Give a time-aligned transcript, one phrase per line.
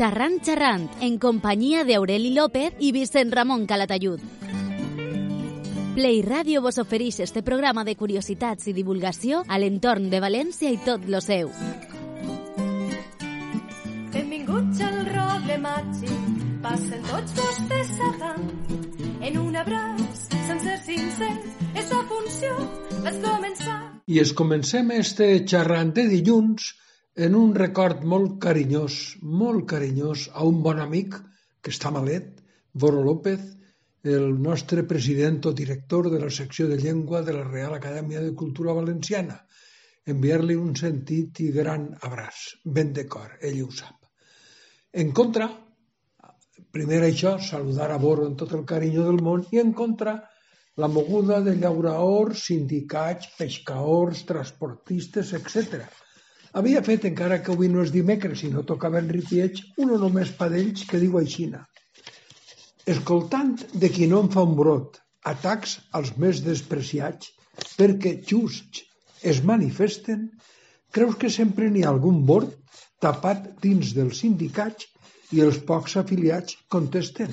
[0.00, 4.22] Xerrant Xerrant, en companyia d'Aureli López i Vicent Ramon Calatayud.
[5.92, 10.80] Play Radio vos ofereix este programa de curiositats i divulgació a l'entorn de València i
[10.86, 11.52] tot lo seu.
[14.16, 18.50] Benvinguts al roble màgic, passen tots vostès xerrant.
[19.20, 21.34] En un abraç, sense sincer,
[21.76, 22.56] és la funció,
[23.04, 23.80] vaig començar.
[24.08, 26.72] I es comencem este xerrant de dilluns
[27.16, 31.16] en un record molt carinyós, molt carinyós a un bon amic
[31.60, 32.38] que està malet,
[32.72, 33.40] Boro López,
[34.04, 38.34] el nostre president o director de la secció de llengua de la Real Acadèmia de
[38.34, 39.40] Cultura Valenciana.
[40.06, 44.06] Enviar-li un sentit i gran abraç, ben de cor, ell ho sap.
[44.94, 45.50] En contra,
[46.72, 50.16] primer això, saludar a Boro en tot el carinyo del món, i en contra,
[50.78, 55.90] la moguda de llauraors, sindicats, pescaors, transportistes, etc
[56.58, 60.32] havia fet, encara que avui no és dimecres i no tocava en ripieig, un només
[60.38, 61.64] padells que diu aixina.
[62.94, 64.98] Escoltant de qui no en fa un brot,
[65.32, 67.30] atacs als més despreciats,
[67.76, 68.82] perquè just
[69.32, 70.30] es manifesten,
[70.96, 72.56] creus que sempre n'hi ha algun bord
[73.04, 74.88] tapat dins dels sindicats
[75.36, 77.30] i els pocs afiliats contesten.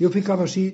[0.00, 0.66] Jo ficava així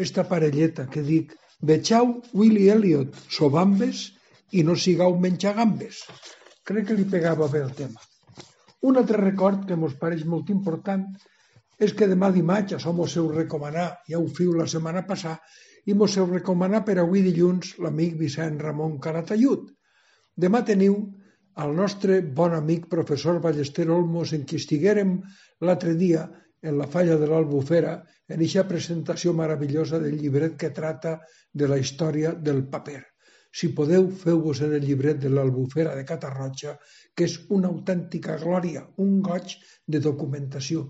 [0.00, 1.36] esta parelleta que dic
[1.70, 4.08] «Vegeu Willy Elliot, sobambes,
[4.56, 6.02] i no sigau menjagambes».
[6.68, 8.00] Crec que li pegava bé el tema.
[8.88, 11.06] Un altre record que mos pareix molt important
[11.80, 15.40] és que demà dimarts, això mos heu recomanar, ja ho fiu la setmana passada,
[15.88, 19.70] i mos heu recomanar per avui dilluns l'amic Vicent Ramon Caratayud.
[20.36, 20.98] Demà teniu
[21.64, 25.16] el nostre bon amic professor Ballester Olmos en qui estiguérem
[25.66, 26.26] l'altre dia
[26.62, 27.94] en la falla de l'Albufera
[28.28, 31.18] en aquesta presentació meravellosa del llibret que trata
[31.52, 33.00] de la història del paper.
[33.58, 36.76] Si podeu, feu-vos en el llibret de l'Albufera de Catarroja,
[37.14, 39.56] que és una autèntica glòria, un goig
[39.94, 40.84] de documentació.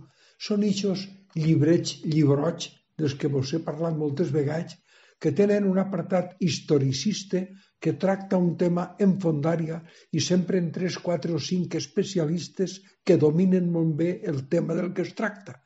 [0.49, 2.69] Són ixos llibrets llibrots
[3.01, 4.77] dels que vos he parlat moltes vegades,
[5.21, 7.43] que tenen un apartat historicista
[7.81, 9.81] que tracta un tema en fondària
[10.17, 14.93] i sempre en 3, 4 o 5 especialistes que dominen molt bé el tema del
[14.97, 15.61] que es tracta.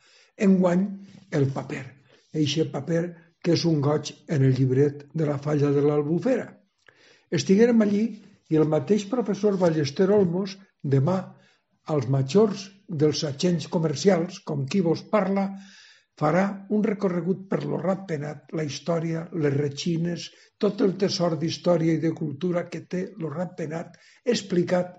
[0.47, 0.85] Enguany,
[1.31, 1.85] el paper.
[2.35, 3.05] Eixe paper
[3.43, 6.49] que és un goig en el llibret de la falla de l'Albufera.
[7.39, 8.05] Estiguérem allí
[8.53, 10.59] i el mateix professor Ballester Olmos,
[10.97, 11.17] demà,
[11.95, 12.69] als majors
[13.03, 15.49] dels agents comercials, com qui vos parla,
[16.21, 16.45] farà
[16.77, 20.29] un recorregut per lo Ratpenat, la història, les retxines,
[20.63, 23.99] tot el tesor d'història i de cultura que té lo Ratpenat
[24.37, 24.95] explicat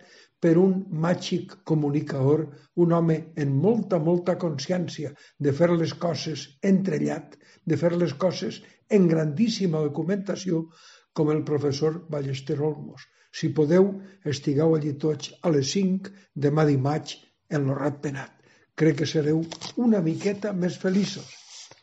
[0.46, 0.74] per un
[1.06, 2.44] màgic comunicador,
[2.84, 8.60] un home en molta, molta consciència de fer les coses entrellat, de fer les coses
[8.92, 10.66] en grandíssima documentació,
[11.16, 13.08] com el professor Ballester Olmos.
[13.36, 13.88] Si podeu,
[14.32, 16.12] estigueu allí tots a les 5
[16.48, 17.18] demà dimarts
[17.50, 18.32] en l'Horrat Penat.
[18.76, 19.42] Crec que sereu
[19.88, 21.28] una miqueta més feliços.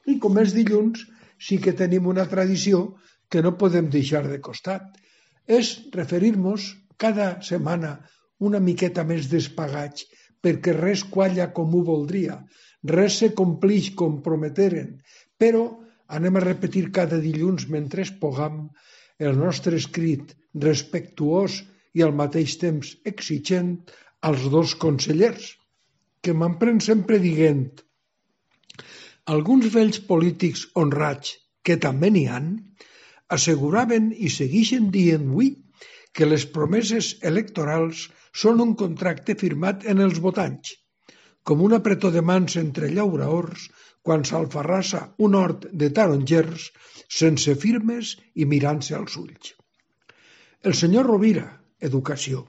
[0.07, 1.05] I com és dilluns,
[1.41, 2.83] sí que tenim una tradició
[3.33, 4.85] que no podem deixar de costat.
[5.49, 6.69] És referir-nos
[7.05, 7.97] cada setmana
[8.49, 10.05] una miqueta més despagats
[10.43, 12.41] perquè res qualla com ho voldria,
[12.91, 14.97] res se complix com prometeren,
[15.39, 15.63] però
[16.19, 18.65] anem a repetir cada dilluns mentre es pogam
[19.29, 20.35] el nostre escrit
[20.67, 21.61] respectuós
[21.99, 23.73] i al mateix temps exigent
[24.29, 25.49] als dos consellers,
[26.23, 27.65] que m'empren sempre dient
[29.37, 32.49] alguns vells polítics honrats, que també n'hi han,
[33.37, 35.53] asseguraven i segueixen dient avui
[36.13, 38.09] que les promeses electorals
[38.43, 40.75] són un contracte firmat en els votants,
[41.43, 43.69] com un apretó de mans entre llauraors
[44.03, 46.71] quan s'alfarrassa un hort de tarongers
[47.21, 49.53] sense firmes i mirant-se als ulls.
[50.63, 51.47] El senyor Rovira,
[51.91, 52.45] Educació,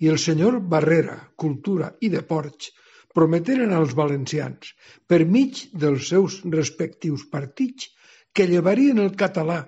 [0.00, 2.70] i el senyor Barrera, Cultura i Deports,
[3.14, 4.74] prometeren als valencians,
[5.08, 7.90] per mig dels seus respectius partits,
[8.32, 9.58] que llevarien el català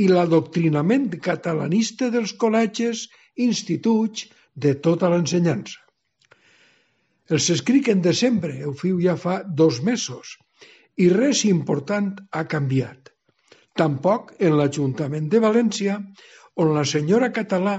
[0.00, 3.06] i l'adoctrinament catalanista dels col·legis,
[3.48, 4.24] instituts,
[4.56, 5.82] de tota l'ensenyança.
[7.28, 10.36] Els escric en desembre, ho fiu ja fa dos mesos,
[11.04, 13.12] i res important ha canviat.
[13.76, 15.98] Tampoc en l'Ajuntament de València,
[16.56, 17.76] on la senyora Català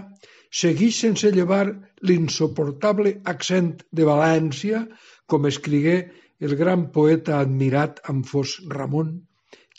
[0.62, 1.66] segueix sense llevar
[2.10, 4.84] l'insuportable accent de València,
[5.26, 5.98] com escrigué
[6.40, 8.00] el gran poeta admirat
[8.32, 9.10] Fos Ramon,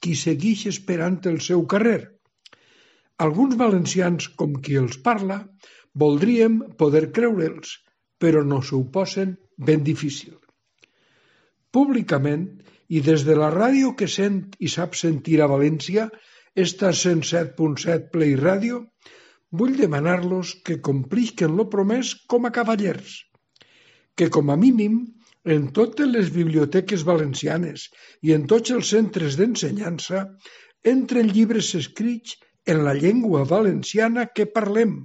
[0.02, 2.00] qui segueix esperant el seu carrer.
[3.19, 5.38] Alguns valencians, com qui els parla,
[5.94, 7.79] voldríem poder creure'ls,
[8.19, 9.37] però no s'ho posen
[9.70, 10.35] ben difícil.
[11.70, 12.46] Públicament
[12.88, 16.08] i des de la ràdio que sent i sap sentir a València,
[16.55, 18.81] esta 107.7 Play Radio,
[19.50, 23.20] vull demanar-los que complisquen lo promès com a cavallers,
[24.17, 24.99] que com a mínim
[25.56, 27.87] en totes les biblioteques valencianes
[28.26, 30.25] i en tots els centres d'ensenyança
[30.93, 32.37] entren llibres escrits
[32.69, 34.99] en la llengua valenciana que parlem,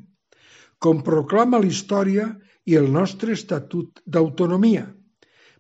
[0.80, 2.28] com proclama la història
[2.68, 4.90] i el nostre Estatut d'Autonomia.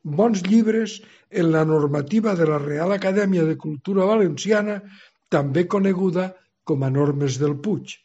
[0.04, 1.00] Bons llibres
[1.32, 4.82] en la normativa de la Real Acadèmia de Cultura Valenciana,
[5.32, 6.34] també coneguda
[6.68, 7.96] com a normes del Puig.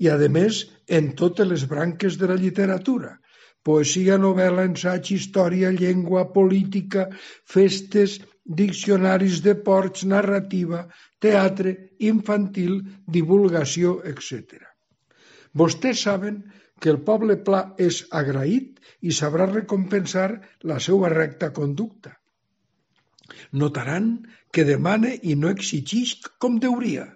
[0.00, 3.18] I, a més, en totes les branques de la literatura,
[3.66, 7.08] poesia, novel·la, ensaig, història, llengua, política,
[7.44, 8.20] festes,
[8.62, 10.86] diccionaris de ports, narrativa,
[11.20, 12.80] teatre, infantil,
[13.18, 14.62] divulgació, etc.
[15.52, 16.40] Vostès saben
[16.80, 18.80] que el poble pla és agraït
[19.10, 20.28] i sabrà recompensar
[20.72, 22.14] la seva recta conducta.
[23.62, 24.10] Notaran
[24.52, 27.06] que demane i no exigix com deuria.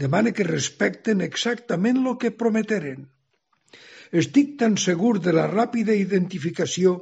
[0.00, 3.08] Demane que respecten exactament el que prometeren
[4.18, 6.96] estic tan segur de la ràpida identificació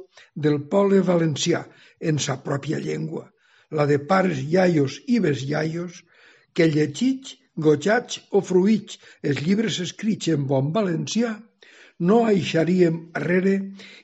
[0.45, 1.63] del poble valencià
[2.11, 3.25] en sa pròpia llengua,
[3.71, 6.03] la de pares iaios i besiaios,
[6.53, 11.33] que llegits, gotjats o fruïts els llibres escrits en bon valencià,
[11.99, 13.55] no aixaríem arrere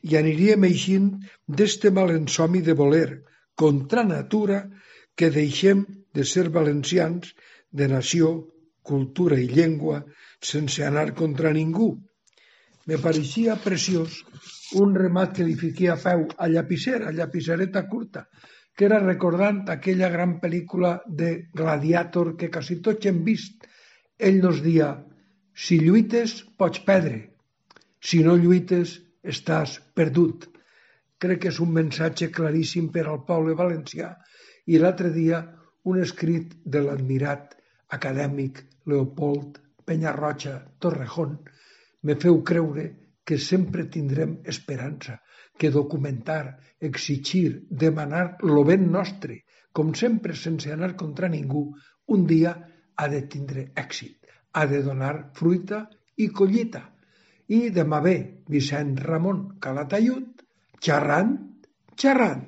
[0.03, 1.11] i aniríem eixint
[1.47, 3.21] d'este malensomi de voler,
[3.55, 4.65] contra natura,
[5.15, 7.31] que deixem de ser valencians
[7.71, 8.33] de nació,
[8.83, 10.03] cultura i llengua
[10.41, 11.95] sense anar contra ningú,
[12.85, 14.19] me pareixia preciós
[14.79, 18.27] un remat que li fiqué a peu a llapissera, a llapissereta curta,
[18.77, 23.65] que era recordant aquella gran pel·lícula de Gladiator que quasi tots hem vist.
[24.19, 24.91] Ell nos dia,
[25.55, 27.34] si lluites pots perdre,
[28.05, 28.99] si no lluites
[29.33, 30.45] estàs perdut.
[31.21, 34.11] Crec que és un missatge claríssim per al poble valencià
[34.69, 35.41] i l'altre dia
[35.91, 37.55] un escrit de l'admirat
[37.97, 38.61] acadèmic
[38.91, 41.37] Leopold Penyarroja Torrejón
[42.05, 42.85] me feu creure
[43.25, 45.17] que sempre tindrem esperança,
[45.57, 49.41] que documentar, exigir, demanar lo ben nostre,
[49.73, 51.71] com sempre sense anar contra ningú,
[52.13, 52.53] un dia
[52.95, 55.87] ha de tindre èxit, ha de donar fruita
[56.21, 56.83] i collita.
[57.47, 58.15] I demà ve
[58.49, 60.41] Vicent Ramon Calatayud,
[60.81, 61.35] xerrant,
[61.93, 62.47] xerrant.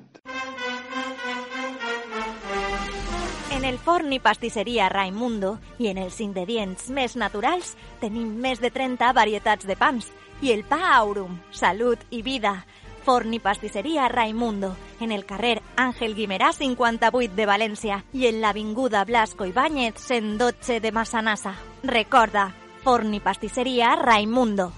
[3.54, 8.72] En el forn i pastisseria Raimundo i en els ingredients més naturals tenim més de
[8.74, 10.10] 30 varietats de pans
[10.42, 12.64] i el pa Aurum, salut i vida.
[13.06, 19.04] Forn i pastisseria Raimundo, en el carrer Àngel Guimerà 58 de València i en l'avinguda
[19.06, 21.54] Blasco Ibáñez 112 de Massanassa.
[21.84, 22.50] Recorda,
[22.82, 24.72] forn i pastisseria Raimundo,